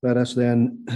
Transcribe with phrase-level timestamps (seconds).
[0.00, 0.86] Let us then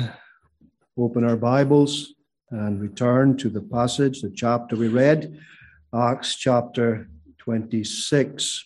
[0.96, 2.14] open our Bibles
[2.50, 5.40] and return to the passage, the chapter we read,
[5.92, 8.64] Acts chapter 26.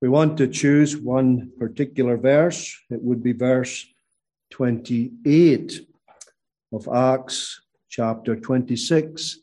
[0.00, 2.74] We want to choose one particular verse.
[2.88, 3.84] It would be verse
[4.52, 5.86] 28
[6.72, 7.60] of Acts
[7.90, 9.36] chapter 26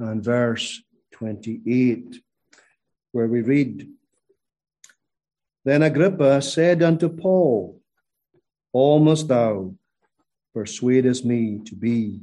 [0.00, 0.82] and verse
[1.12, 2.20] 28,
[3.12, 3.88] where we read,
[5.64, 7.78] Then Agrippa said unto Paul,
[8.72, 9.74] Almost thou
[10.54, 12.20] persuadest me to be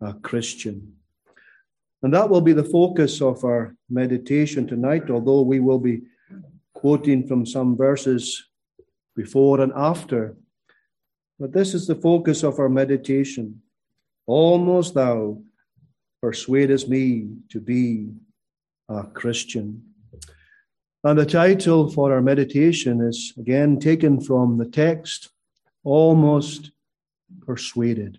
[0.00, 0.94] a Christian.
[2.02, 6.02] And that will be the focus of our meditation tonight, although we will be
[6.74, 8.44] quoting from some verses
[9.16, 10.36] before and after.
[11.38, 13.62] But this is the focus of our meditation.
[14.26, 15.42] Almost thou
[16.22, 18.10] persuadest me to be
[18.88, 19.82] a Christian.
[21.02, 25.30] And the title for our meditation is again taken from the text
[25.84, 26.72] almost
[27.46, 28.18] persuaded.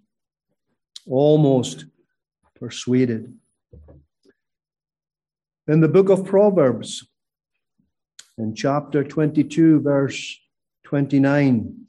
[1.08, 1.86] Almost
[2.56, 3.34] persuaded.
[5.68, 7.08] In the book of Proverbs,
[8.38, 10.40] in chapter 22, verse
[10.84, 11.86] 29,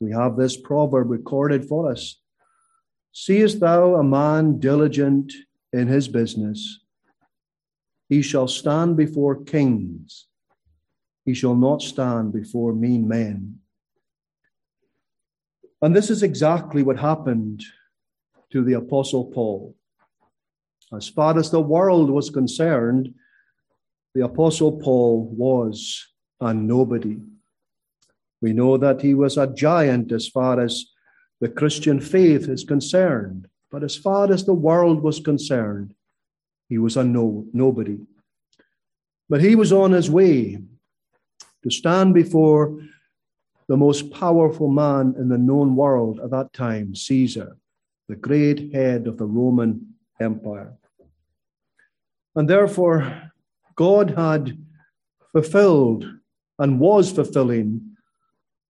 [0.00, 2.20] we have this proverb recorded for us
[3.12, 5.32] Seest thou a man diligent
[5.72, 6.80] in his business?
[8.08, 10.26] He shall stand before kings,
[11.24, 13.60] he shall not stand before mean men.
[15.82, 17.64] And this is exactly what happened
[18.52, 19.74] to the Apostle Paul.
[20.92, 23.14] As far as the world was concerned,
[24.14, 26.08] the Apostle Paul was
[26.40, 27.18] a nobody.
[28.42, 30.86] We know that he was a giant as far as
[31.40, 35.94] the Christian faith is concerned, but as far as the world was concerned,
[36.68, 37.98] he was a no, nobody.
[39.28, 40.58] But he was on his way
[41.62, 42.80] to stand before
[43.70, 47.56] the most powerful man in the known world at that time, Caesar,
[48.08, 50.74] the great head of the Roman Empire.
[52.34, 53.30] And therefore,
[53.76, 54.58] God had
[55.30, 56.04] fulfilled
[56.58, 57.94] and was fulfilling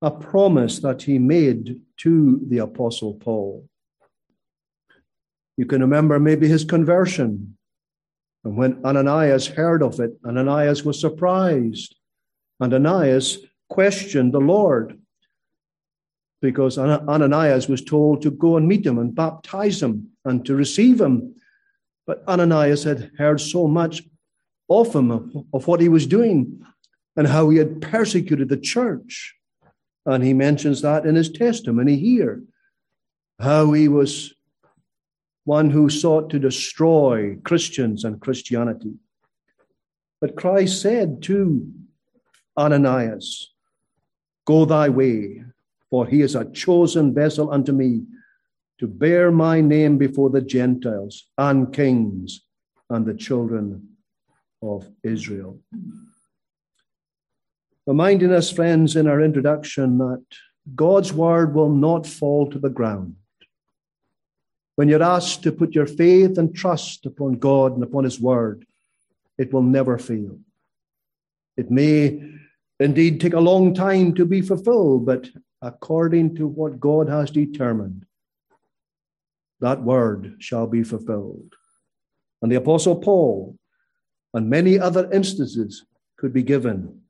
[0.03, 3.67] a promise that he made to the Apostle Paul.
[5.57, 7.57] You can remember maybe his conversion.
[8.45, 11.97] And when Ananias heard of it, Ananias was surprised.
[12.61, 13.39] And Ananias
[13.71, 15.01] questioned the Lord
[16.43, 21.01] because Ananias was told to go and meet him and baptize him and to receive
[21.01, 21.35] him.
[22.07, 24.03] But Ananias had heard so much
[24.69, 25.11] of him,
[25.53, 26.63] of, what he was doing,
[27.17, 29.35] and how he had persecuted the church.
[30.07, 32.43] And he mentions that in his testimony here
[33.39, 34.35] how he was
[35.45, 38.95] one who sought to destroy Christians and Christianity.
[40.21, 41.67] But Christ said to
[42.57, 43.51] Ananias,
[44.51, 45.45] Go thy way,
[45.91, 48.03] for he is a chosen vessel unto me
[48.81, 52.41] to bear my name before the Gentiles and kings
[52.89, 53.91] and the children
[54.61, 55.61] of Israel.
[57.87, 60.25] Reminding us, friends, in our introduction that
[60.75, 63.15] God's word will not fall to the ground.
[64.75, 68.67] When you're asked to put your faith and trust upon God and upon his word,
[69.39, 70.41] it will never fail.
[71.57, 72.41] It may
[72.81, 75.29] indeed take a long time to be fulfilled, but
[75.63, 78.07] according to what God has determined,
[79.61, 81.53] that word shall be fulfilled.
[82.43, 83.57] And the Apostle Paul
[84.33, 85.85] and many other instances
[86.17, 87.03] could be given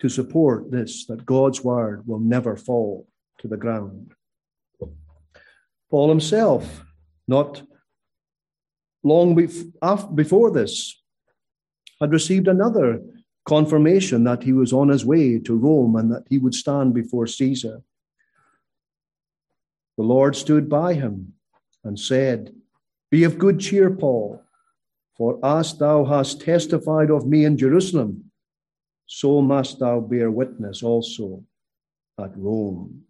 [0.00, 3.08] to support this that God's word will never fall
[3.38, 4.12] to the ground.
[5.90, 6.84] Paul himself,
[7.26, 7.62] not
[9.02, 11.00] long before this,
[12.00, 13.00] had received another
[13.44, 17.26] confirmation that he was on his way to Rome and that he would stand before
[17.26, 17.82] Caesar.
[19.96, 21.34] The Lord stood by him
[21.84, 22.54] and said,
[23.10, 24.42] Be of good cheer, Paul,
[25.16, 28.30] for as thou hast testified of me in Jerusalem,
[29.06, 31.44] so must thou bear witness also
[32.18, 33.02] at Rome.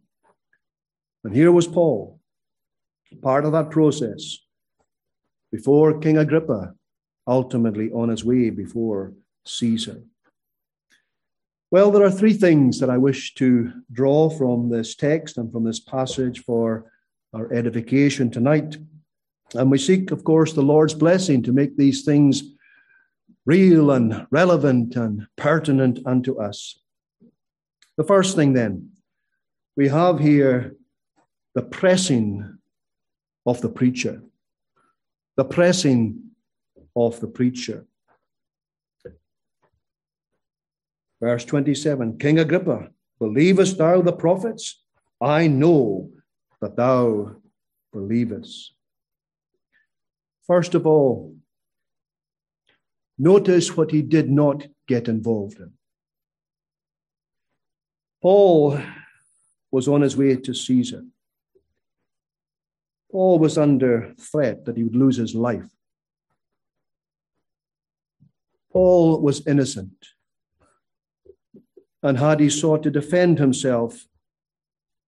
[1.23, 2.21] And here was Paul,
[3.23, 4.39] part of that process,
[5.51, 6.75] before King Agrippa,
[7.27, 9.15] ultimately on his way before
[9.47, 10.03] Caesar.
[11.75, 15.65] Well, there are three things that I wish to draw from this text and from
[15.65, 16.93] this passage for
[17.33, 18.77] our edification tonight.
[19.57, 22.45] And we seek, of course, the Lord's blessing to make these things
[23.45, 26.79] real and relevant and pertinent unto us.
[27.97, 28.91] The first thing, then,
[29.77, 30.77] we have here
[31.57, 32.57] the pressing
[33.47, 34.23] of the preacher.
[35.37, 36.23] The pressing
[36.95, 37.85] of the preacher.
[41.25, 44.83] Verse 27 King Agrippa Believest thou the prophets?
[45.23, 46.11] I know
[46.61, 47.37] that thou
[47.95, 48.75] believest.
[50.47, 51.35] First of all,
[53.17, 55.73] notice what he did not get involved in.
[58.21, 58.79] Paul
[59.71, 61.05] was on his way to Caesar.
[63.11, 65.71] Paul was under threat that he would lose his life.
[68.71, 70.14] Paul was innocent.
[72.05, 74.07] And had he sought to defend himself,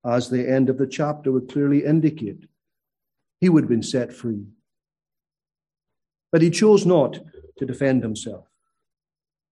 [0.03, 2.49] as the end of the chapter would clearly indicate,
[3.39, 4.47] he would have been set free.
[6.33, 7.21] But he chose not
[7.59, 8.47] to defend himself.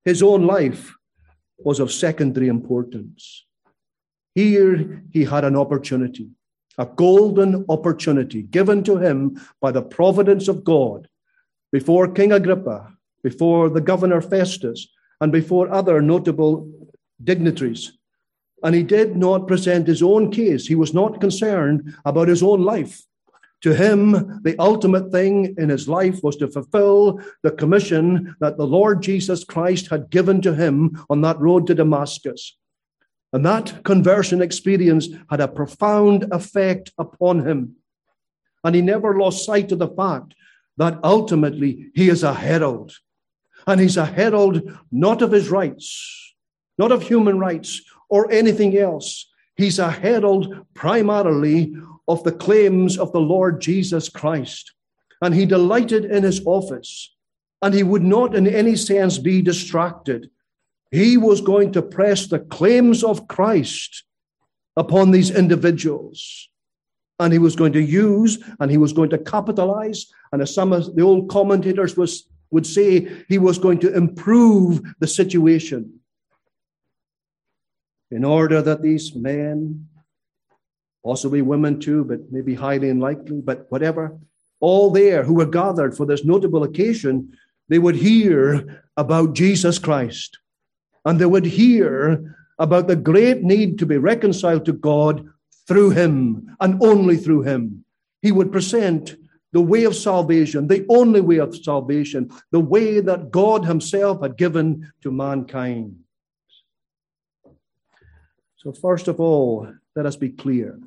[0.07, 0.95] His own life
[1.59, 3.45] was of secondary importance.
[4.35, 6.31] Here he had an opportunity,
[6.79, 11.09] a golden opportunity given to him by the providence of God
[11.71, 14.89] before King Agrippa, before the governor Festus,
[15.21, 16.71] and before other notable
[17.23, 17.93] dignitaries.
[18.63, 20.67] And he did not present his own case.
[20.67, 23.03] He was not concerned about his own life.
[23.63, 28.67] To him, the ultimate thing in his life was to fulfill the commission that the
[28.67, 32.59] Lord Jesus Christ had given to him on that road to Damascus.
[33.33, 37.77] And that conversion experience had a profound effect upon him.
[38.63, 40.35] And he never lost sight of the fact
[40.77, 42.93] that ultimately he is a herald.
[43.67, 46.34] And he's a herald not of his rights,
[46.79, 49.31] not of human rights or anything else.
[49.57, 51.75] He's a herald primarily
[52.09, 54.73] of the claims of the Lord Jesus Christ.
[55.23, 57.15] And he delighted in his office,
[57.63, 60.31] and he would not in any sense be distracted.
[60.91, 64.05] He was going to press the claims of Christ
[64.77, 66.51] upon these individuals.
[67.19, 70.07] And he was going to use and he was going to capitalize.
[70.33, 74.83] And as some of the old commentators was, would say, he was going to improve
[74.99, 76.01] the situation
[78.11, 79.87] in order that these men
[81.05, 84.19] possibly women too, but maybe highly unlikely, but whatever,
[84.61, 87.37] all there who were gathered for this notable occasion,
[87.69, 90.39] they would hear about Jesus Christ.
[91.05, 95.29] And they would hear about the great need to be reconciled to God
[95.69, 97.85] through him and only through him.
[98.23, 99.17] He would present
[99.53, 104.39] the way of salvation, the only way of salvation, the way that God himself had
[104.39, 106.04] given to mankind.
[108.65, 110.81] So, first of all, let us be clear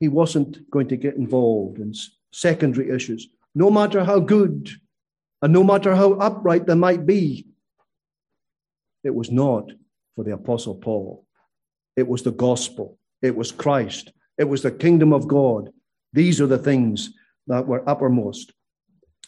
[0.00, 1.94] he wasn't going to get involved in
[2.32, 4.68] secondary issues, no matter how good
[5.42, 7.46] and no matter how upright they might be.
[9.04, 9.70] It was not
[10.16, 11.24] for the Apostle Paul.
[11.96, 12.98] It was the gospel.
[13.22, 14.12] It was Christ.
[14.36, 15.70] It was the kingdom of God.
[16.12, 17.10] These are the things
[17.46, 18.52] that were uppermost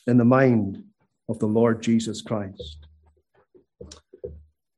[0.08, 0.82] in the mind
[1.28, 2.86] of the Lord Jesus Christ.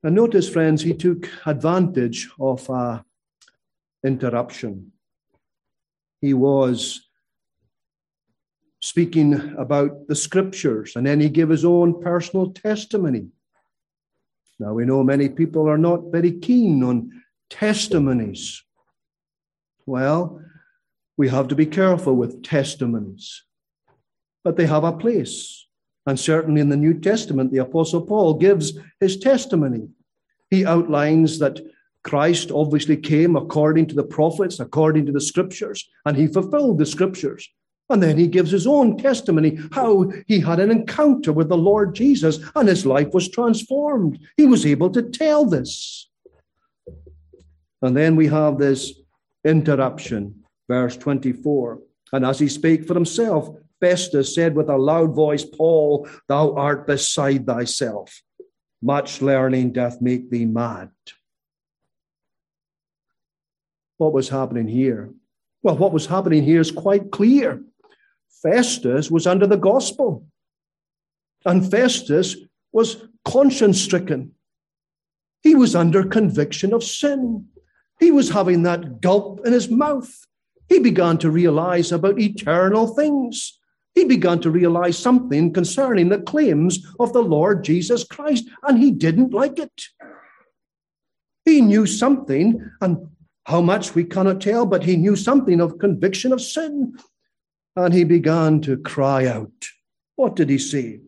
[0.02, 3.04] And notice, friends, he took advantage of a
[4.04, 4.92] interruption
[6.22, 7.08] he was
[8.80, 13.26] speaking about the scriptures, and then he gave his own personal testimony.
[14.58, 17.10] Now, we know many people are not very keen on
[17.50, 18.62] testimonies.
[19.84, 20.40] Well,
[21.16, 23.42] we have to be careful with testimonies,
[24.44, 25.61] but they have a place.
[26.06, 29.88] And certainly in the New Testament, the Apostle Paul gives his testimony.
[30.50, 31.60] He outlines that
[32.02, 36.86] Christ obviously came according to the prophets, according to the scriptures, and he fulfilled the
[36.86, 37.48] scriptures.
[37.90, 41.94] And then he gives his own testimony how he had an encounter with the Lord
[41.94, 44.18] Jesus and his life was transformed.
[44.36, 46.08] He was able to tell this.
[47.82, 48.94] And then we have this
[49.44, 51.80] interruption, verse 24.
[52.12, 53.50] And as he spake for himself,
[53.82, 58.22] Festus said with a loud voice, Paul, thou art beside thyself.
[58.80, 60.90] Much learning doth make thee mad
[64.02, 65.12] what was happening here?
[65.62, 67.62] Well, what was happening here is quite clear.
[68.42, 70.26] Festus was under the gospel,
[71.44, 72.36] and Festus
[72.72, 74.32] was conscience stricken.
[75.42, 77.46] He was under conviction of sin.
[78.00, 80.26] He was having that gulp in his mouth.
[80.68, 83.60] He began to realize about eternal things.
[83.94, 88.90] He began to realize something concerning the claims of the Lord Jesus Christ, and he
[88.90, 89.82] didn't like it.
[91.44, 93.08] He knew something, and
[93.44, 96.96] how much we cannot tell, but he knew something of conviction of sin.
[97.74, 99.50] And he began to cry out.
[100.16, 101.00] What did he say?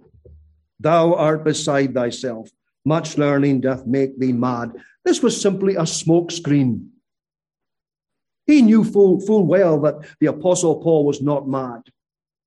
[0.80, 2.50] Thou art beside thyself.
[2.84, 4.72] Much learning doth make thee mad.
[5.04, 6.90] This was simply a smoke screen.
[8.46, 11.82] He knew full, full well that the Apostle Paul was not mad.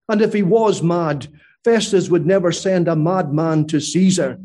[0.09, 1.27] And if he was mad,
[1.63, 4.39] Festus would never send a madman to Caesar.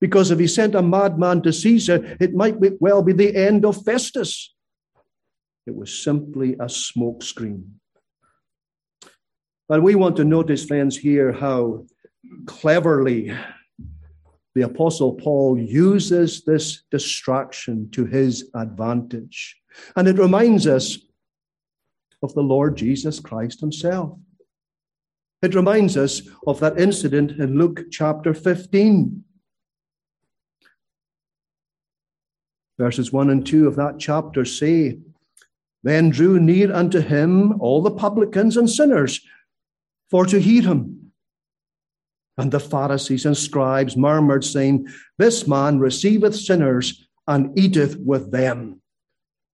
[0.00, 3.84] Because if he sent a madman to Caesar, it might well be the end of
[3.84, 4.54] Festus.
[5.66, 7.64] It was simply a smokescreen.
[9.68, 11.86] But we want to notice, friends, here how
[12.46, 13.34] cleverly
[14.54, 19.56] the Apostle Paul uses this distraction to his advantage.
[19.96, 20.98] And it reminds us
[22.22, 24.18] of the Lord Jesus Christ himself.
[25.42, 29.24] It reminds us of that incident in Luke chapter 15.
[32.78, 34.98] Verses 1 and 2 of that chapter say,
[35.82, 39.20] Then drew near unto him all the publicans and sinners
[40.10, 41.12] for to hear him.
[42.36, 48.80] And the Pharisees and scribes murmured, saying, This man receiveth sinners and eateth with them.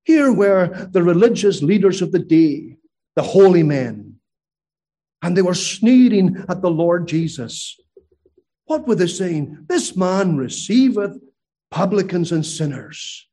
[0.04, 2.76] Here were the religious leaders of the day,
[3.16, 4.16] the holy men,
[5.23, 7.78] and they were sneering at the Lord Jesus.
[8.64, 9.66] What were they saying?
[9.69, 11.19] This man receiveth
[11.71, 13.26] publicans and sinners.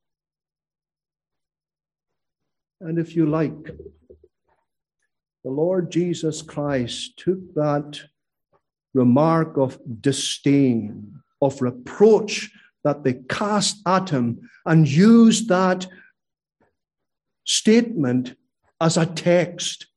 [2.81, 3.65] And if you like,
[5.43, 8.01] the Lord Jesus Christ took that
[8.93, 12.51] remark of disdain, of reproach
[12.83, 15.87] that they cast at him, and used that
[17.47, 18.35] statement
[18.79, 19.87] as a text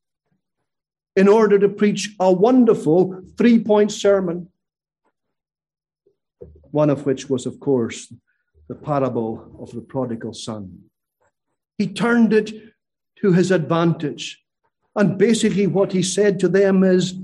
[1.16, 4.48] in order to preach a wonderful three point sermon.
[6.70, 8.12] One of which was, of course,
[8.68, 10.84] the parable of the prodigal son.
[11.76, 12.52] He turned it
[13.20, 14.40] to his advantage.
[14.94, 17.14] And basically, what he said to them is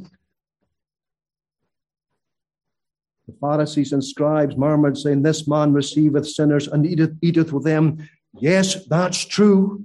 [3.29, 8.09] the Pharisees and scribes murmured, saying, This man receiveth sinners and eateth, eateth with them.
[8.39, 9.85] Yes, that's true.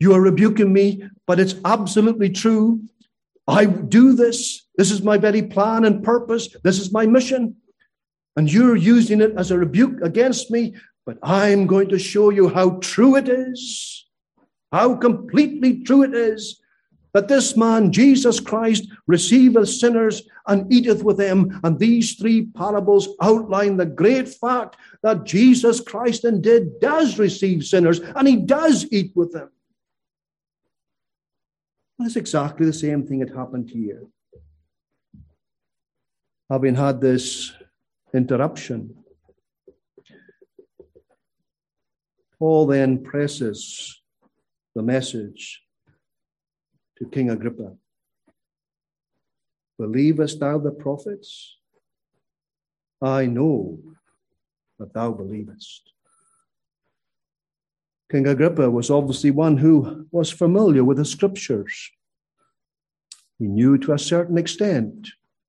[0.00, 2.80] You are rebuking me, but it's absolutely true.
[3.46, 4.66] I do this.
[4.76, 6.48] This is my very plan and purpose.
[6.62, 7.56] This is my mission.
[8.36, 10.74] And you're using it as a rebuke against me,
[11.04, 14.06] but I'm going to show you how true it is.
[14.70, 16.60] How completely true it is
[17.14, 21.58] that this man, Jesus Christ, receiveth sinners and eateth with them.
[21.64, 28.00] And these three parables outline the great fact that Jesus Christ indeed does receive sinners
[28.00, 29.50] and he does eat with them.
[31.98, 34.02] That's exactly the same thing that happened here.
[36.50, 37.52] Having had this
[38.14, 38.94] interruption,
[42.38, 44.00] Paul then presses
[44.74, 45.62] the message
[46.98, 47.76] to King Agrippa
[49.78, 51.56] Believest thou the prophets?
[53.00, 53.78] I know
[54.78, 55.92] that thou believest.
[58.10, 61.90] King Agrippa was obviously one who was familiar with the scriptures.
[63.38, 65.08] He knew to a certain extent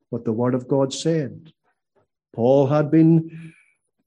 [0.09, 1.53] what the Word of God said.
[2.33, 3.53] Paul had been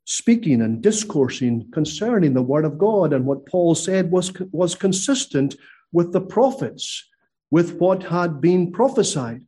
[0.04, 5.56] speaking and discoursing concerning the Word of God, and what Paul said was, was consistent
[5.92, 7.08] with the prophets,
[7.50, 9.44] with what had been prophesied.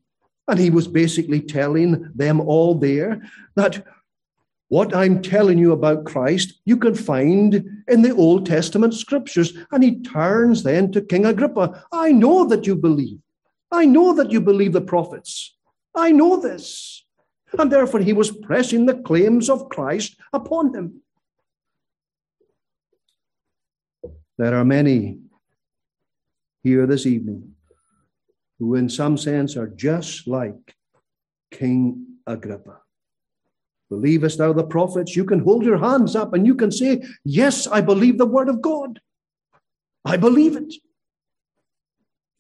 [0.49, 3.23] And he was basically telling them all there
[3.54, 3.84] that
[4.68, 9.52] what I'm telling you about Christ, you can find in the Old Testament scriptures.
[9.71, 11.85] And he turns then to King Agrippa.
[11.92, 13.18] I know that you believe.
[13.71, 15.56] I know that you believe the prophets.
[15.94, 17.04] I know this
[17.59, 21.00] and therefore he was pressing the claims of Christ upon him.
[24.38, 25.18] There are many
[26.62, 27.52] here this evening
[28.59, 30.75] who, in some sense, are just like
[31.50, 32.80] King Agrippa.
[33.91, 35.14] Believest thou the prophets?
[35.14, 38.49] You can hold your hands up and you can say, Yes, I believe the word
[38.49, 39.00] of God.
[40.05, 40.75] I believe it.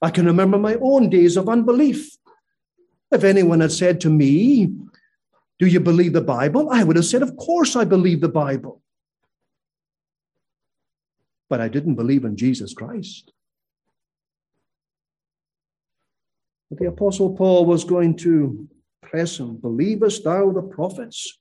[0.02, 2.16] I can remember my own days of unbelief.
[3.10, 4.70] If anyone had said to me,
[5.58, 6.70] do you believe the Bible?
[6.70, 8.82] I would have said, Of course I believe the Bible.
[11.48, 13.32] But I didn't believe in Jesus Christ.
[16.70, 18.68] But the Apostle Paul was going to
[19.14, 21.38] him Believest thou the prophets?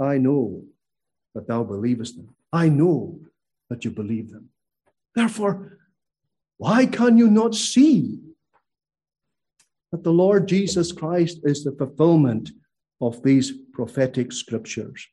[0.00, 0.64] I know
[1.34, 2.34] that thou believest them.
[2.52, 3.20] I know
[3.68, 4.50] that you believe them.
[5.14, 5.78] Therefore,
[6.56, 8.20] why can you not see
[9.92, 12.50] that the Lord Jesus Christ is the fulfillment
[13.00, 15.06] of these prophetic scriptures.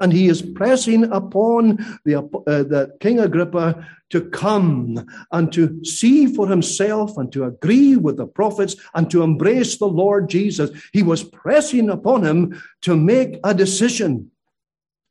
[0.00, 6.26] And he is pressing upon the, uh, the King Agrippa to come and to see
[6.26, 10.70] for himself and to agree with the prophets and to embrace the Lord Jesus.
[10.92, 14.30] He was pressing upon him to make a decision.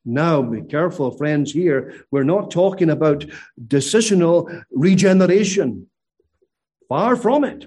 [0.05, 2.05] Now, be careful, friends, here.
[2.11, 3.25] We're not talking about
[3.67, 5.87] decisional regeneration.
[6.87, 7.65] Far from it.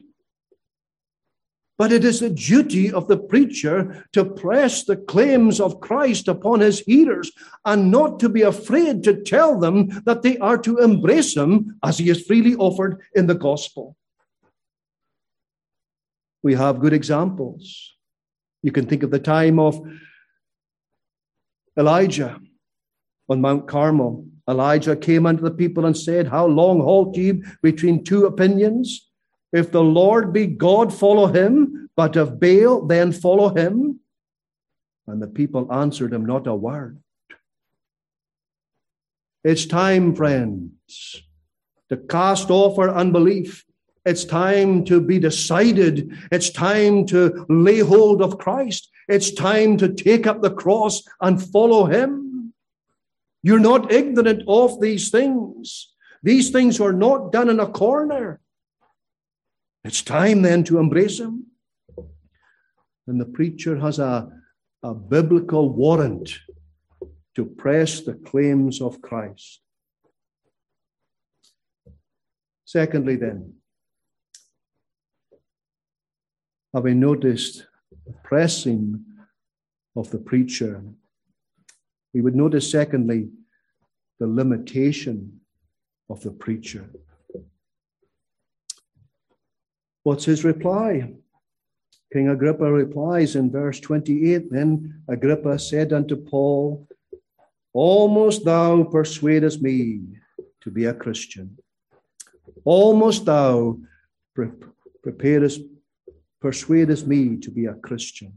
[1.78, 6.58] But it is the duty of the preacher to press the claims of Christ upon
[6.60, 7.30] his hearers
[7.64, 11.98] and not to be afraid to tell them that they are to embrace him as
[11.98, 13.96] he is freely offered in the gospel.
[16.42, 17.94] We have good examples.
[18.62, 19.80] You can think of the time of
[21.78, 22.40] Elijah
[23.28, 24.26] on Mount Carmel.
[24.48, 29.07] Elijah came unto the people and said, How long halt ye between two opinions?
[29.52, 34.00] If the Lord be God, follow him, but if Baal, then follow him.
[35.06, 37.00] And the people answered him not a word.
[39.42, 41.22] It's time, friends,
[41.88, 43.64] to cast off our unbelief.
[44.04, 46.12] It's time to be decided.
[46.30, 48.90] It's time to lay hold of Christ.
[49.08, 52.52] It's time to take up the cross and follow him.
[53.42, 55.94] You're not ignorant of these things.
[56.22, 58.40] These things are not done in a corner.
[59.88, 61.46] It's time then to embrace him.
[63.06, 64.30] And the preacher has a,
[64.82, 66.40] a biblical warrant
[67.34, 69.62] to press the claims of Christ.
[72.66, 73.54] Secondly, then,
[76.74, 77.66] having noticed
[78.06, 79.02] the pressing
[79.96, 80.82] of the preacher,
[82.12, 83.30] we would notice, secondly,
[84.20, 85.40] the limitation
[86.10, 86.90] of the preacher.
[90.08, 91.12] What's his reply?
[92.10, 96.88] King Agrippa replies in verse 28 Then Agrippa said unto Paul,
[97.74, 100.00] Almost thou persuadest me
[100.62, 101.58] to be a Christian.
[102.64, 103.80] Almost thou
[104.34, 104.48] pre-
[105.02, 105.60] preparest,
[106.40, 108.32] persuadest me to be a Christian.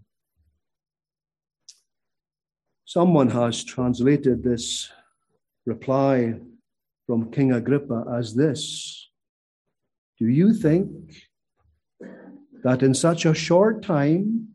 [2.84, 4.92] Someone has translated this
[5.66, 6.36] reply
[7.08, 9.10] from King Agrippa as this
[10.20, 11.31] Do you think
[12.63, 14.50] that in such a short time,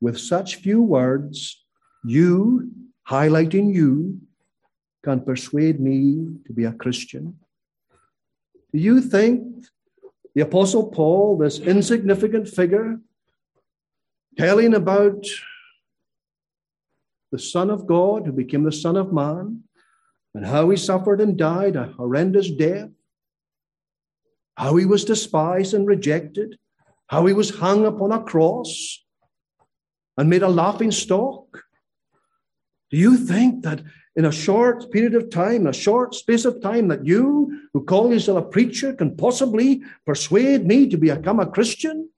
[0.00, 1.64] with such few words,
[2.04, 2.70] you,
[3.08, 4.20] highlighting you,
[5.04, 7.38] can persuade me to be a Christian?
[8.72, 9.66] Do you think
[10.34, 12.98] the Apostle Paul, this insignificant figure,
[14.38, 15.26] telling about
[17.30, 19.64] the Son of God who became the Son of Man
[20.34, 22.90] and how he suffered and died a horrendous death,
[24.56, 26.58] how he was despised and rejected,
[27.12, 29.04] how he was hung upon a cross
[30.16, 31.62] and made a laughing stock?
[32.90, 33.82] Do you think that
[34.16, 38.10] in a short period of time, a short space of time, that you, who call
[38.10, 42.08] yourself a preacher, can possibly persuade me to become a Christian?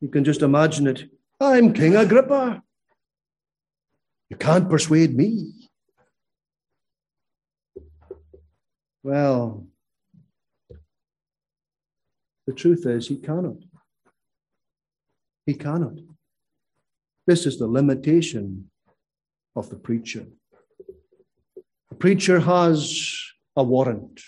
[0.00, 1.08] You can just imagine it.
[1.40, 2.64] I'm King Agrippa.
[4.28, 5.52] You can't persuade me.
[9.04, 9.68] Well,
[12.46, 13.56] the truth is, he cannot.
[15.44, 15.98] He cannot.
[17.26, 18.70] This is the limitation
[19.54, 20.26] of the preacher.
[21.90, 23.22] The preacher has
[23.56, 24.20] a warrant,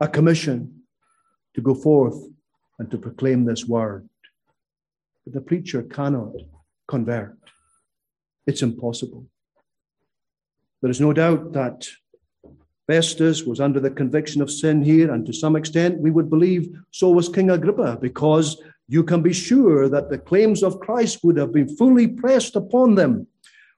[0.00, 0.82] a commission
[1.54, 2.20] to go forth
[2.78, 4.08] and to proclaim this word.
[5.24, 6.34] But the preacher cannot
[6.86, 7.38] convert.
[8.46, 9.26] It's impossible.
[10.82, 11.88] There is no doubt that
[12.86, 16.68] Festus was under the conviction of sin here, and to some extent, we would believe
[16.90, 21.38] so was King Agrippa, because you can be sure that the claims of Christ would
[21.38, 23.26] have been fully pressed upon them.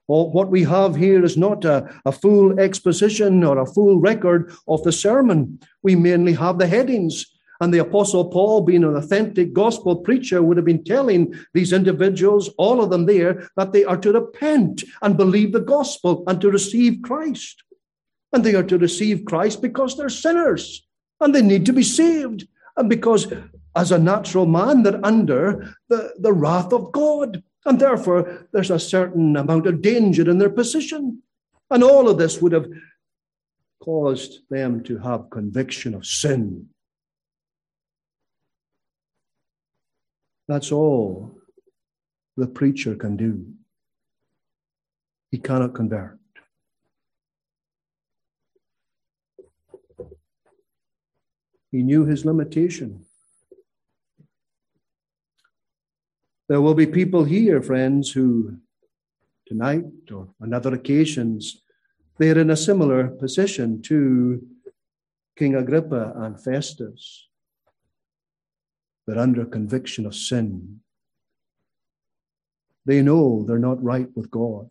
[0.07, 4.53] Well, what we have here is not a, a full exposition or a full record
[4.67, 5.59] of the sermon.
[5.83, 7.25] We mainly have the headings.
[7.59, 12.49] And the Apostle Paul, being an authentic gospel preacher, would have been telling these individuals,
[12.57, 16.51] all of them there, that they are to repent and believe the gospel and to
[16.51, 17.63] receive Christ.
[18.37, 20.85] And they are to receive Christ because they're sinners
[21.19, 22.47] and they need to be saved.
[22.75, 23.33] And because,
[23.75, 27.41] as a natural man, they're under the, the wrath of God.
[27.65, 31.23] And therefore, there's a certain amount of danger in their position.
[31.71, 32.67] And all of this would have
[33.83, 36.67] caused them to have conviction of sin.
[40.47, 41.39] That's all
[42.35, 43.47] the preacher can do.
[45.31, 46.19] He cannot convert.
[51.71, 53.05] He knew his limitation.
[56.47, 58.57] There will be people here, friends, who
[59.45, 61.61] tonight or on other occasions,
[62.17, 64.45] they're in a similar position to
[65.37, 67.27] King Agrippa and Festus.
[69.05, 70.81] They're under conviction of sin.
[72.85, 74.69] They know they're not right with God.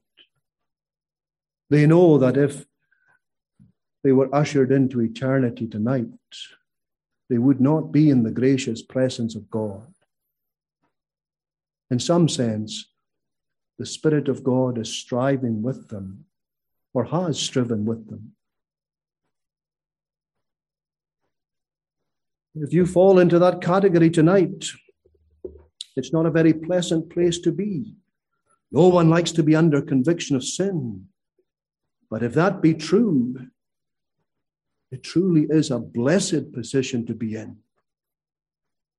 [1.71, 2.65] They know that if
[4.03, 6.07] they were ushered into eternity tonight,
[7.29, 9.93] they would not be in the gracious presence of God.
[11.91, 12.87] In some sense,
[13.79, 16.25] the Spirit of God is striving with them
[16.95, 18.33] or has striven with them.
[22.55, 24.71] If you fall into that category tonight,
[25.95, 27.97] it's not a very pleasant place to be.
[28.73, 31.07] No one likes to be under conviction of sin.
[32.11, 33.49] But if that be true,
[34.91, 37.57] it truly is a blessed position to be in.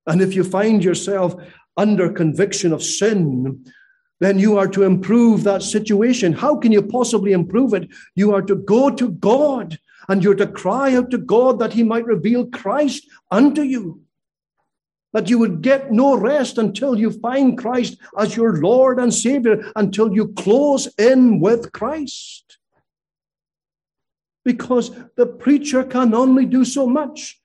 [0.06, 1.36] And if you find yourself
[1.76, 3.66] under conviction of sin,
[4.20, 6.34] then you are to improve that situation.
[6.34, 7.90] How can you possibly improve it?
[8.16, 9.78] You are to go to God
[10.10, 14.02] and you're to cry out to God that He might reveal Christ unto you.
[15.14, 19.72] That you would get no rest until you find Christ as your Lord and Savior,
[19.76, 22.47] until you close in with Christ.
[24.48, 27.38] Because the preacher can only do so much.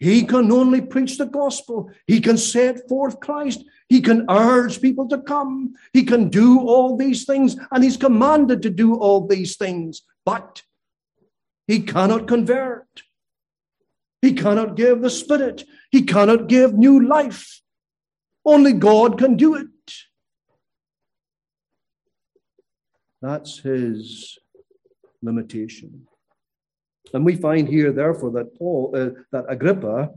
[0.00, 1.92] He can only preach the gospel.
[2.08, 3.62] He can set forth Christ.
[3.88, 5.74] He can urge people to come.
[5.92, 10.02] He can do all these things, and he's commanded to do all these things.
[10.24, 10.62] But
[11.68, 13.04] he cannot convert.
[14.20, 15.64] He cannot give the Spirit.
[15.92, 17.62] He cannot give new life.
[18.44, 19.68] Only God can do it.
[23.22, 24.38] That's his
[25.22, 26.08] limitation.
[27.12, 30.10] And we find here, therefore, that Paul, uh, that Agrippa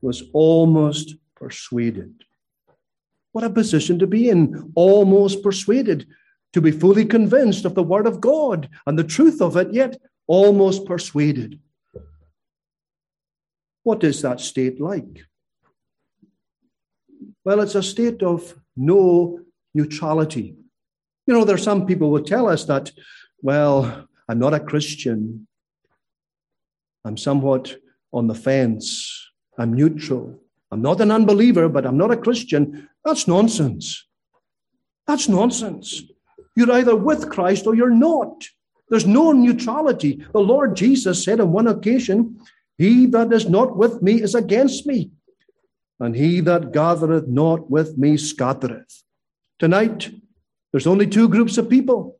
[0.00, 2.24] was almost persuaded.
[3.32, 6.06] What a position to be in, almost persuaded,
[6.52, 9.98] to be fully convinced of the word of God and the truth of it, yet
[10.26, 11.58] almost persuaded.
[13.82, 15.24] What is that state like?
[17.44, 19.40] Well, it's a state of no
[19.74, 20.56] neutrality.
[21.26, 22.92] You know, there are some people who tell us that,
[23.40, 25.48] well, I'm not a Christian,
[27.04, 27.76] I'm somewhat
[28.12, 29.30] on the fence.
[29.58, 30.38] I'm neutral.
[30.70, 32.88] I'm not an unbeliever, but I'm not a Christian.
[33.04, 34.06] That's nonsense.
[35.06, 36.02] That's nonsense.
[36.56, 38.44] You're either with Christ or you're not.
[38.88, 40.24] There's no neutrality.
[40.32, 42.38] The Lord Jesus said on one occasion,
[42.78, 45.10] He that is not with me is against me,
[45.98, 49.02] and he that gathereth not with me scattereth.
[49.58, 50.10] Tonight,
[50.72, 52.16] there's only two groups of people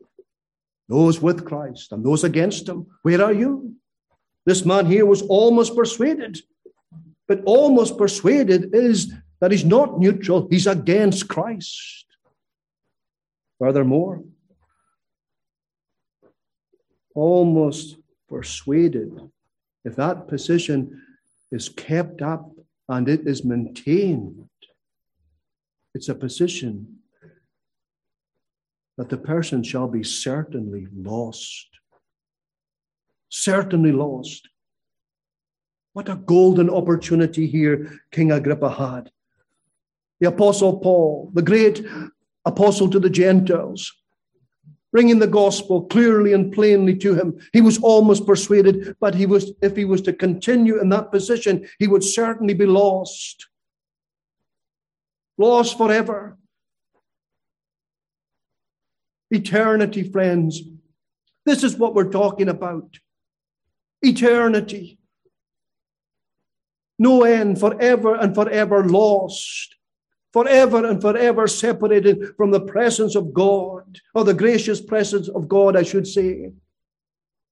[0.89, 2.87] those with Christ and those against him.
[3.03, 3.75] Where are you?
[4.45, 6.41] This man here was almost persuaded.
[7.29, 12.05] But almost persuaded is that he's not neutral, he's against Christ.
[13.59, 14.23] Furthermore,
[17.15, 17.97] almost
[18.29, 19.19] persuaded,
[19.85, 21.03] if that position
[21.51, 22.51] is kept up
[22.89, 24.49] and it is maintained,
[25.95, 26.99] it's a position
[28.97, 31.69] that the person shall be certainly lost
[33.33, 34.49] certainly lost.
[35.95, 39.11] What a golden opportunity here King Agrippa had.
[40.21, 41.85] The Apostle Paul, the great
[42.45, 43.93] apostle to the Gentiles,
[44.93, 47.39] bringing the gospel clearly and plainly to him.
[47.53, 51.67] He was almost persuaded, but he was, if he was to continue in that position,
[51.79, 53.49] he would certainly be lost.
[55.39, 56.37] Lost forever.
[59.31, 60.61] Eternity, friends.
[61.47, 62.99] This is what we're talking about
[64.03, 64.99] eternity.
[66.99, 69.77] No end, forever and forever lost,
[70.33, 75.77] forever and forever separated from the presence of God, or the gracious presence of God,
[75.77, 76.53] I should say.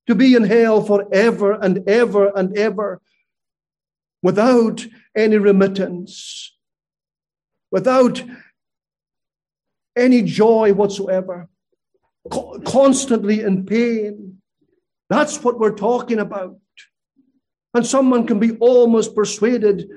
[0.07, 3.01] To be in hell forever and ever and ever
[4.23, 4.87] without
[5.17, 6.57] any remittance,
[7.71, 8.23] without
[9.97, 11.49] any joy whatsoever,
[12.65, 14.30] constantly in pain
[15.11, 16.57] that's what we're talking about.
[17.75, 19.91] And someone can be almost persuaded,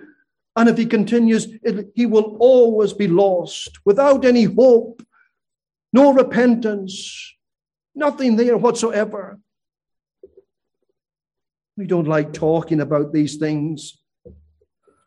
[0.55, 5.01] and if he continues, it, he will always be lost without any hope,
[5.93, 7.35] no repentance,
[7.95, 9.39] nothing there whatsoever.
[11.77, 13.97] We don't like talking about these things.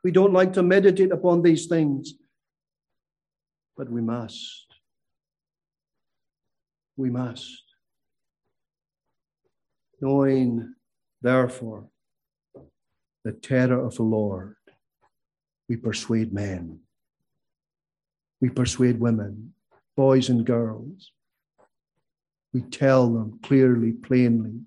[0.02, 2.14] We don't like to meditate upon these things.
[3.76, 4.66] But we must.
[6.96, 7.65] We must
[10.06, 10.72] knowing,
[11.20, 11.88] therefore,
[13.24, 14.54] the terror of the Lord,
[15.68, 16.78] we persuade men,
[18.40, 19.52] we persuade women,
[19.96, 21.10] boys and girls.
[22.54, 24.60] We tell them clearly, plainly,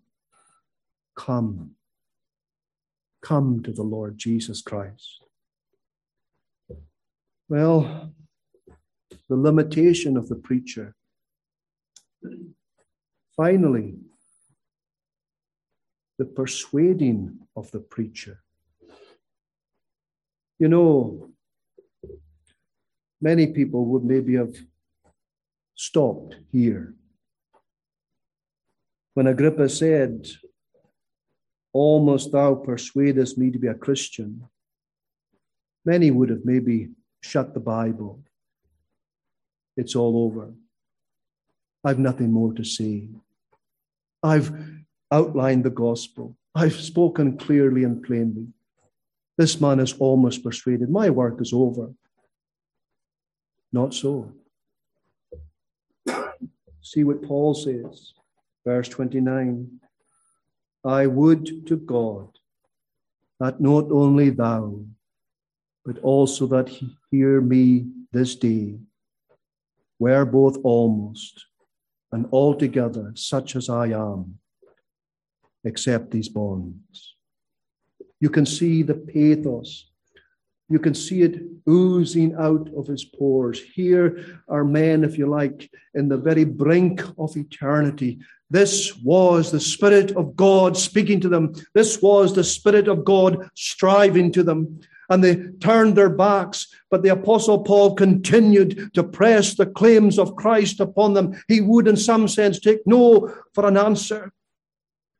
[1.15, 1.71] come,
[3.21, 5.23] come to the Lord Jesus Christ.
[7.47, 8.11] Well,
[9.29, 10.95] the limitation of the preacher.
[13.37, 13.95] Finally,
[16.19, 18.43] the persuading of the preacher.
[20.59, 21.29] You know,
[23.21, 24.55] Many people would maybe have
[25.75, 26.93] stopped here.
[29.13, 30.27] When Agrippa said,
[31.71, 34.47] Almost thou persuadest me to be a Christian,
[35.85, 36.89] many would have maybe
[37.21, 38.23] shut the Bible.
[39.77, 40.55] It's all over.
[41.83, 43.09] I've nothing more to say.
[44.23, 44.51] I've
[45.11, 46.37] outlined the gospel.
[46.55, 48.47] I've spoken clearly and plainly.
[49.37, 50.89] This man is almost persuaded.
[50.89, 51.93] My work is over.
[53.71, 54.33] Not so.
[56.81, 58.13] See what Paul says,
[58.65, 59.79] verse 29.
[60.83, 62.29] I would to God
[63.39, 64.85] that not only thou,
[65.85, 68.77] but also that he hear me this day,
[69.99, 71.45] were both almost
[72.11, 74.39] and altogether such as I am,
[75.63, 77.15] except these bonds.
[78.19, 79.89] You can see the pathos.
[80.69, 83.59] You can see it oozing out of his pores.
[83.59, 88.19] Here are men, if you like, in the very brink of eternity.
[88.51, 91.53] This was the Spirit of God speaking to them.
[91.73, 94.79] This was the Spirit of God striving to them.
[95.09, 100.35] And they turned their backs, but the Apostle Paul continued to press the claims of
[100.35, 101.35] Christ upon them.
[101.47, 104.31] He would, in some sense, take no for an answer.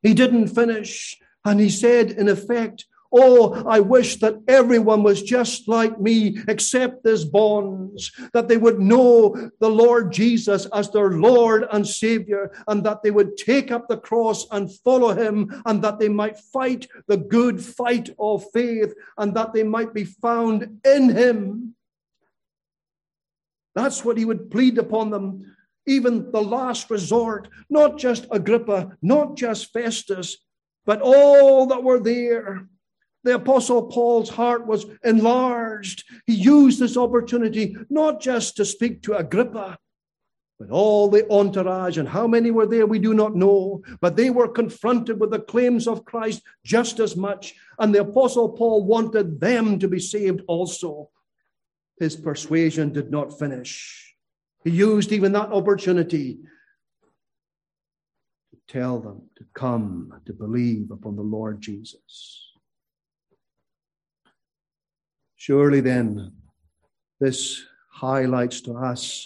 [0.01, 1.17] He didn't finish.
[1.45, 7.03] And he said, in effect, Oh, I wish that everyone was just like me, except
[7.03, 12.83] these bonds, that they would know the Lord Jesus as their Lord and Savior, and
[12.83, 16.87] that they would take up the cross and follow him, and that they might fight
[17.07, 21.75] the good fight of faith, and that they might be found in him.
[23.73, 25.55] That's what he would plead upon them,
[25.87, 30.37] even the last resort, not just Agrippa, not just Festus,
[30.85, 32.67] but all that were there
[33.23, 36.03] the Apostle Paul's heart was enlarged.
[36.25, 39.77] He used this opportunity not just to speak to Agrippa,
[40.57, 41.97] but all the entourage.
[41.97, 43.81] And how many were there, we do not know.
[43.99, 47.55] But they were confronted with the claims of Christ just as much.
[47.77, 51.09] And the Apostle Paul wanted them to be saved also.
[51.99, 54.08] His persuasion did not finish.
[54.63, 56.39] He used even that opportunity
[58.51, 62.51] to tell them to come to believe upon the Lord Jesus.
[65.37, 66.33] Surely then,
[67.19, 69.25] this highlights to us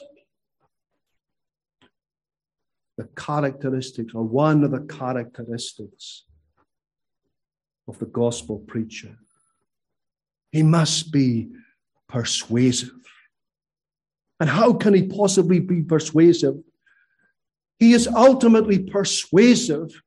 [2.97, 6.25] the characteristics, or one of the characteristics
[7.87, 9.17] of the gospel preacher.
[10.51, 11.49] He must be
[12.07, 12.91] persuasive.
[14.39, 16.55] And how can he possibly be persuasive?
[17.79, 20.01] He is ultimately persuasive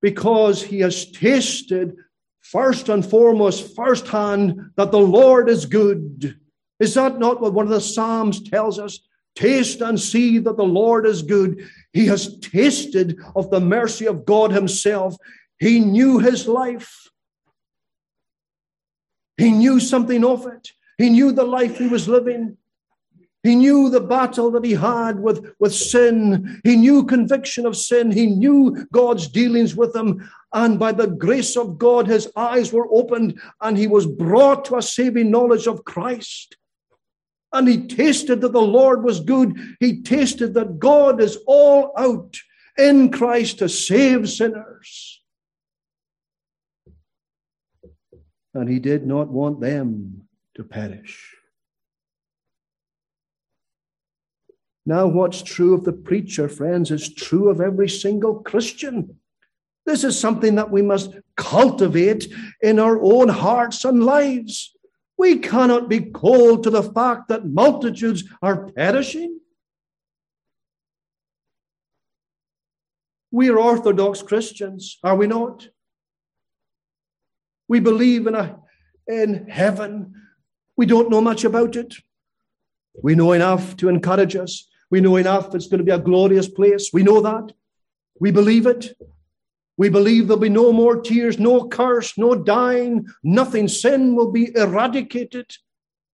[0.00, 1.96] because he has tasted
[2.40, 6.38] first and foremost, firsthand, that the Lord is good.
[6.80, 9.00] Is that not what one of the Psalms tells us?
[9.34, 11.66] Taste and see that the Lord is good.
[11.92, 15.16] He has tasted of the mercy of God Himself.
[15.58, 17.08] He knew His life.
[19.38, 20.72] He knew something of it.
[20.98, 22.58] He knew the life He was living.
[23.42, 26.60] He knew the battle that he had with, with sin.
[26.62, 28.12] He knew conviction of sin.
[28.12, 30.28] He knew God's dealings with him.
[30.52, 34.76] And by the grace of God, his eyes were opened and he was brought to
[34.76, 36.56] a saving knowledge of Christ.
[37.52, 39.58] And he tasted that the Lord was good.
[39.80, 42.38] He tasted that God is all out
[42.78, 45.20] in Christ to save sinners.
[48.54, 51.41] And he did not want them to perish.
[54.84, 59.16] Now, what's true of the preacher, friends, is true of every single Christian.
[59.86, 64.74] This is something that we must cultivate in our own hearts and lives.
[65.16, 69.40] We cannot be cold to the fact that multitudes are perishing.
[73.30, 75.68] We are Orthodox Christians, are we not?
[77.68, 78.58] We believe in, a,
[79.06, 80.14] in heaven.
[80.76, 81.94] We don't know much about it.
[83.02, 84.68] We know enough to encourage us.
[84.92, 86.90] We know enough it's going to be a glorious place.
[86.92, 87.54] We know that.
[88.20, 88.94] We believe it.
[89.78, 93.68] We believe there'll be no more tears, no curse, no dying, nothing.
[93.68, 95.50] Sin will be eradicated,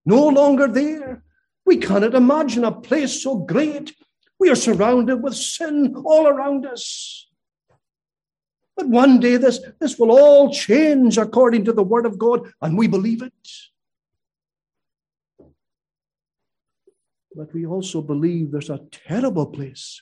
[0.05, 1.25] no longer there.
[1.65, 3.93] We cannot imagine a place so great.
[4.39, 7.27] We are surrounded with sin all around us.
[8.77, 12.77] But one day this, this will all change according to the word of God, and
[12.77, 13.33] we believe it.
[17.39, 20.01] But we also believe there's a terrible place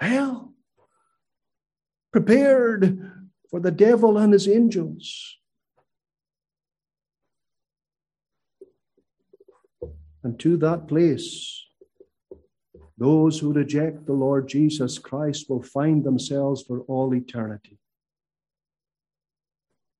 [0.00, 0.54] hell,
[2.12, 3.12] prepared
[3.48, 5.36] for the devil and his angels.
[10.24, 11.64] And to that place,
[12.98, 17.78] those who reject the Lord Jesus Christ will find themselves for all eternity.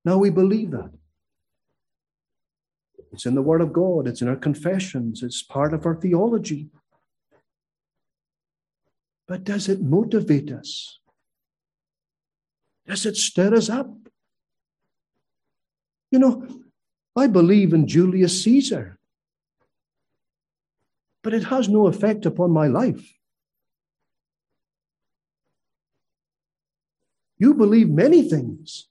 [0.04, 0.90] Now we believe that.
[3.12, 6.68] It's in the Word of God, it's in our confessions, it's part of our theology.
[9.26, 10.98] But does it motivate us?
[12.86, 13.90] Does it stir us up?
[16.10, 16.46] You know,
[17.16, 18.98] I believe in Julius Caesar,
[21.22, 23.08] but it has no effect upon my life.
[27.38, 28.89] You believe many things,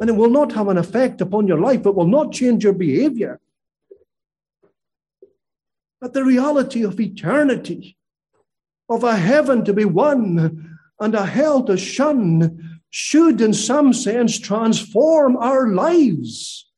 [0.00, 1.84] and it will not have an effect upon your life.
[1.84, 3.40] It will not change your behavior.
[6.00, 7.96] But the reality of eternity,
[8.88, 14.38] of a heaven to be won and a hell to shun, should, in some sense,
[14.38, 16.70] transform our lives.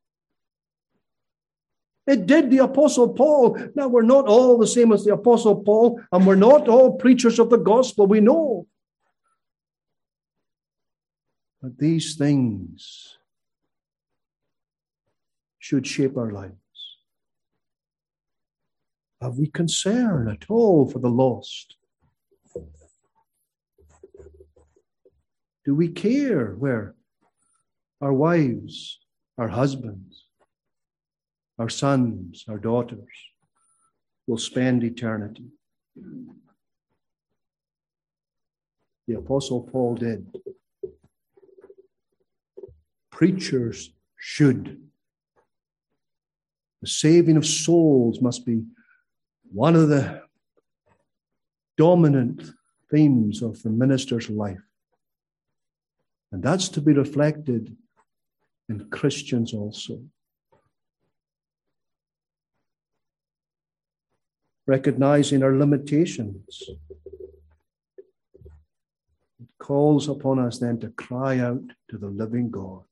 [2.06, 3.56] It did the Apostle Paul.
[3.76, 7.38] Now, we're not all the same as the Apostle Paul, and we're not all preachers
[7.38, 8.66] of the gospel, we know.
[11.62, 13.18] But these things
[15.58, 16.54] should shape our lives.
[19.20, 21.76] Have we concern at all for the lost?
[25.66, 26.94] Do we care where
[28.00, 28.98] our wives,
[29.36, 30.26] our husbands,
[31.58, 33.12] our sons, our daughters
[34.26, 35.48] will spend eternity?
[39.06, 40.32] The Apostle Paul did.
[43.20, 44.80] Preachers should.
[46.80, 48.62] The saving of souls must be
[49.52, 50.22] one of the
[51.76, 52.50] dominant
[52.90, 54.62] themes of the minister's life.
[56.32, 57.76] And that's to be reflected
[58.70, 60.00] in Christians also.
[64.66, 66.62] Recognizing our limitations,
[68.38, 72.84] it calls upon us then to cry out to the living God.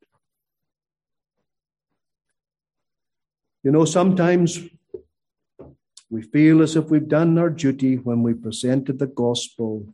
[3.65, 4.61] You know, sometimes
[6.11, 9.93] we feel as if we've done our duty when we presented the gospel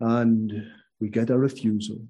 [0.00, 2.06] and we get a refusal.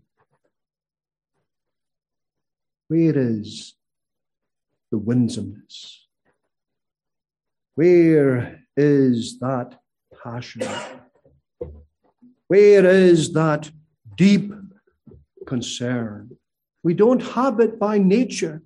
[2.88, 3.74] Where is
[4.90, 6.06] the winsomeness?
[7.74, 9.80] Where is that
[10.22, 10.68] passion?
[12.48, 13.70] Where is that
[14.16, 14.52] deep
[15.46, 16.36] concern?
[16.82, 18.62] We don't have it by nature.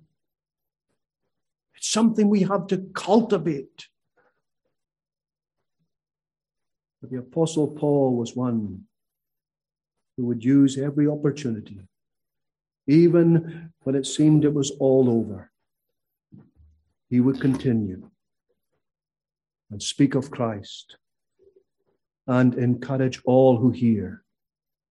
[1.81, 3.87] It's something we have to cultivate.
[7.01, 8.83] But the Apostle Paul was one
[10.15, 11.81] who would use every opportunity
[12.87, 15.51] even when it seemed it was all over,
[17.09, 18.09] he would continue
[19.69, 20.97] and speak of Christ
[22.27, 24.23] and encourage all who hear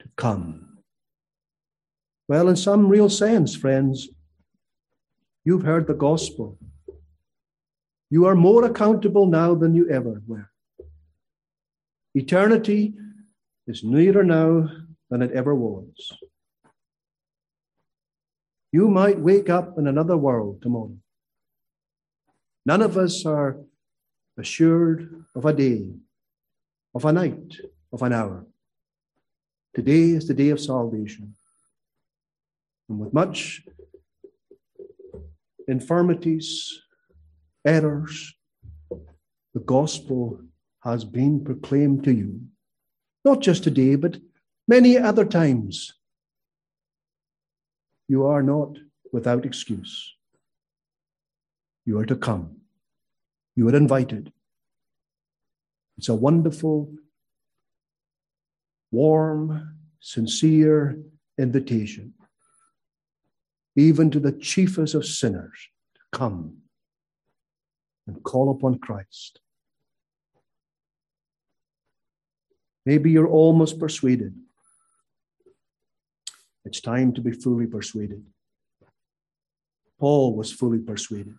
[0.01, 0.79] to come.
[2.29, 4.09] Well, in some real sense, friends,
[5.45, 6.59] you've heard the gospel.
[8.11, 10.51] You are more accountable now than you ever were.
[12.15, 12.95] Eternity
[13.69, 14.69] is nearer now
[15.09, 16.13] than it ever was.
[18.73, 20.97] You might wake up in another world tomorrow.
[22.67, 23.59] None of us are
[24.37, 25.89] assured of a day,
[26.95, 27.57] of a night,
[27.93, 28.47] of an hour.
[29.75, 31.37] Today is the day of salvation.
[32.89, 33.63] And with much
[35.69, 36.81] infirmities,
[37.65, 38.35] errors,
[39.55, 40.41] the gospel
[40.83, 42.41] has been proclaimed to you.
[43.25, 44.19] Not just today, but
[44.67, 45.93] many other times
[48.09, 48.79] you are not
[49.13, 50.15] without excuse.
[51.85, 52.57] You are to come.
[53.57, 54.33] You are invited.
[55.99, 56.95] It's a wonderful,
[58.91, 60.99] warm, sincere
[61.39, 62.15] invitation,
[63.77, 66.57] even to the chiefest of sinners, to come
[68.11, 69.41] and call upon Christ.
[72.85, 74.35] Maybe you're almost persuaded
[76.65, 78.25] it's time to be fully persuaded.
[79.99, 81.37] Paul was fully persuaded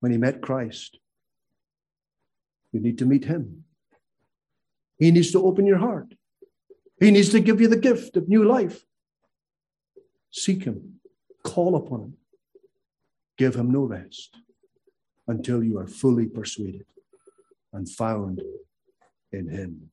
[0.00, 0.98] when he met Christ.
[2.72, 3.64] You need to meet him.
[4.98, 6.14] He needs to open your heart.
[7.00, 8.84] He needs to give you the gift of new life.
[10.30, 11.00] Seek him,
[11.44, 12.14] call upon him,
[13.36, 14.36] give him no rest
[15.28, 16.86] until you are fully persuaded
[17.72, 18.42] and found
[19.30, 19.90] in Him.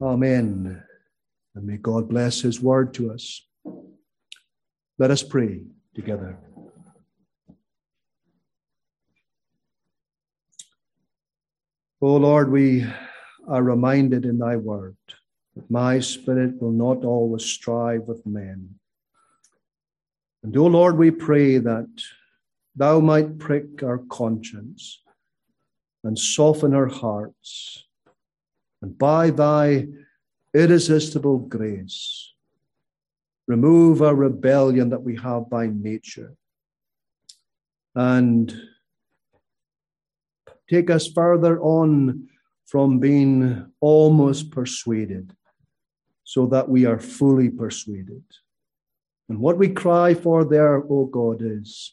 [0.00, 0.82] Amen.
[1.54, 3.46] And may God bless His word to us.
[4.98, 5.62] Let us pray
[5.94, 6.38] together.
[12.00, 12.84] O Lord, we
[13.46, 14.96] are reminded in Thy word
[15.54, 18.74] that my spirit will not always strive with men.
[20.42, 21.88] And O Lord, we pray that
[22.74, 25.02] thou might prick our conscience
[26.04, 27.86] and soften our hearts,
[28.80, 29.86] and by thy
[30.54, 32.32] irresistible grace,
[33.46, 36.34] remove our rebellion that we have by nature,
[37.94, 38.54] and
[40.68, 42.28] take us further on
[42.66, 45.36] from being almost persuaded
[46.24, 48.22] so that we are fully persuaded.
[49.28, 51.92] And what we cry for there, O God, is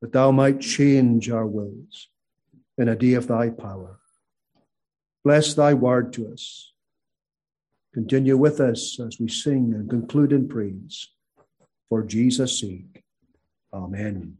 [0.00, 2.08] that thou might change our wills
[2.78, 3.98] in a day of thy power.
[5.24, 6.72] Bless thy word to us.
[7.92, 11.08] Continue with us as we sing and conclude in praise.
[11.88, 13.02] For Jesus' sake.
[13.72, 14.39] Amen.